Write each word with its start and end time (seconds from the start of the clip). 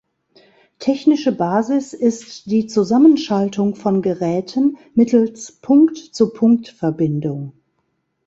Technische 0.79 1.31
Basis 1.31 1.93
ist 1.93 2.47
die 2.49 2.65
Zusammenschaltung 2.65 3.75
von 3.75 4.01
Geräten 4.01 4.79
mittels 4.95 5.51
Punkt-zu-Punkt-Verbindung. 5.51 7.53